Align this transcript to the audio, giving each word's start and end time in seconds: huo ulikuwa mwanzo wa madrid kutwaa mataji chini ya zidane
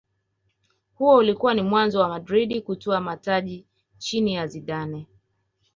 huo 0.95 1.15
ulikuwa 1.15 1.55
mwanzo 1.55 1.99
wa 1.99 2.09
madrid 2.09 2.63
kutwaa 2.63 2.99
mataji 2.99 3.65
chini 3.97 4.33
ya 4.33 4.47
zidane 4.47 5.07